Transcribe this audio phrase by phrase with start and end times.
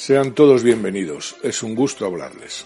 [0.00, 2.64] Sean todos bienvenidos, es un gusto hablarles.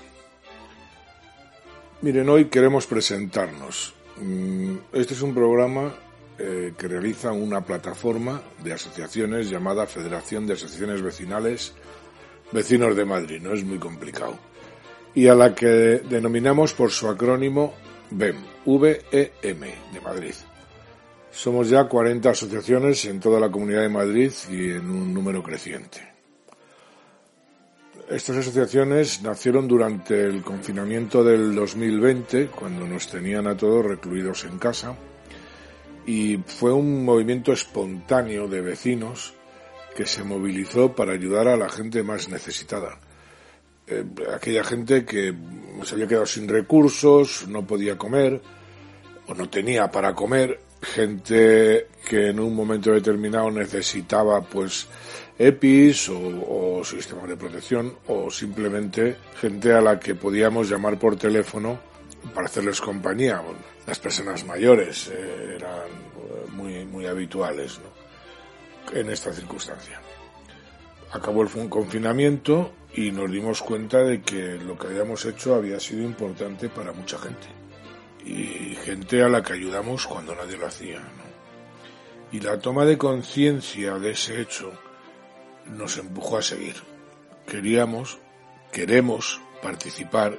[2.01, 3.93] Miren, hoy queremos presentarnos.
[4.19, 5.93] Mm, este es un programa
[6.39, 11.73] eh, que realiza una plataforma de asociaciones llamada Federación de Asociaciones Vecinales
[12.53, 14.39] Vecinos de Madrid, no es muy complicado,
[15.13, 15.67] y a la que
[16.09, 17.75] denominamos por su acrónimo
[18.13, 20.35] VEM, V-E-M, de Madrid.
[21.33, 26.14] Somos ya 40 asociaciones en toda la Comunidad de Madrid y en un número creciente.
[28.09, 34.59] Estas asociaciones nacieron durante el confinamiento del 2020, cuando nos tenían a todos recluidos en
[34.59, 34.95] casa,
[36.05, 39.33] y fue un movimiento espontáneo de vecinos
[39.97, 42.99] que se movilizó para ayudar a la gente más necesitada.
[43.87, 45.35] Eh, aquella gente que
[45.83, 48.43] se había quedado sin recursos, no podía comer
[49.27, 54.87] o no tenía para comer, gente que en un momento determinado necesitaba pues
[55.39, 61.79] EPIs o, sistemas de protección o simplemente gente a la que podíamos llamar por teléfono
[62.35, 63.43] para hacerles compañía.
[63.87, 67.81] las personas mayores eh, eran eh, muy, muy habituales
[68.93, 70.01] en esta circunstancia.
[71.13, 76.03] Acabó el confinamiento y nos dimos cuenta de que lo que habíamos hecho había sido
[76.03, 77.47] importante para mucha gente.
[78.85, 81.01] Gente a la que ayudamos cuando nadie lo hacía.
[82.31, 84.73] Y la toma de conciencia de ese hecho
[85.67, 86.75] nos empujó a seguir.
[87.47, 88.19] Queríamos,
[88.73, 90.39] queremos participar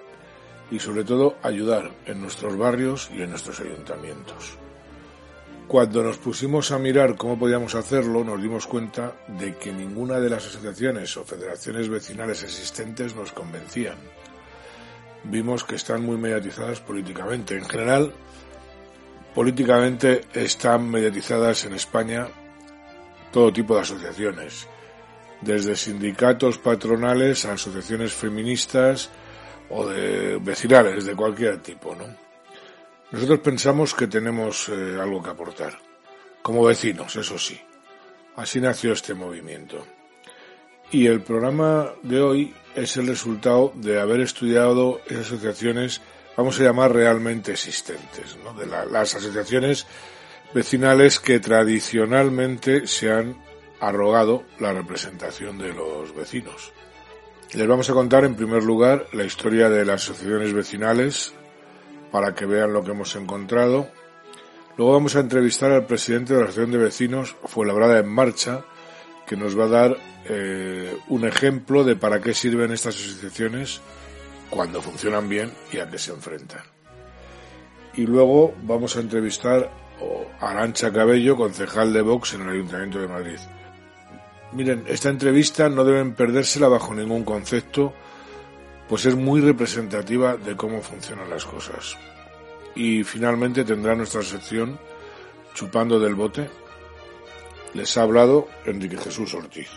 [0.69, 4.59] y sobre todo ayudar en nuestros barrios y en nuestros ayuntamientos.
[5.67, 10.29] Cuando nos pusimos a mirar cómo podíamos hacerlo, nos dimos cuenta de que ninguna de
[10.29, 13.97] las asociaciones o federaciones vecinales existentes nos convencían.
[15.29, 17.57] Vimos que están muy mediatizadas políticamente.
[17.57, 18.13] En general,
[19.33, 22.27] políticamente están mediatizadas en España
[23.31, 24.67] todo tipo de asociaciones,
[25.41, 29.09] desde sindicatos patronales a asociaciones feministas
[29.69, 32.05] o de vecinales de cualquier tipo, ¿no?
[33.11, 35.77] Nosotros pensamos que tenemos eh, algo que aportar,
[36.41, 37.59] como vecinos, eso sí.
[38.35, 39.85] Así nació este movimiento.
[40.91, 46.01] Y el programa de hoy es el resultado de haber estudiado esas asociaciones,
[46.37, 48.53] vamos a llamar realmente existentes, ¿no?
[48.53, 49.87] de las asociaciones
[50.53, 53.35] vecinales que tradicionalmente se han
[53.79, 56.71] arrogado la representación de los vecinos.
[57.53, 61.33] Les vamos a contar en primer lugar la historia de las asociaciones vecinales
[62.11, 63.89] para que vean lo que hemos encontrado.
[64.77, 68.65] Luego vamos a entrevistar al presidente de la Asociación de Vecinos Fuenlabrada en Marcha,
[69.25, 73.81] que nos va a dar eh, un ejemplo de para qué sirven estas asociaciones
[74.49, 76.61] cuando funcionan bien y a qué se enfrentan.
[77.95, 79.71] Y luego vamos a entrevistar
[80.39, 83.39] a Arancha Cabello, concejal de Vox en el Ayuntamiento de Madrid.
[84.51, 87.93] Miren, esta entrevista no deben perdérsela bajo ningún concepto,
[88.87, 91.97] pues es muy representativa de cómo funcionan las cosas.
[92.75, 94.77] Y finalmente tendrá nuestra sección
[95.53, 96.49] Chupando del Bote.
[97.75, 99.67] Les ha hablado Enrique Jesús Ortiz.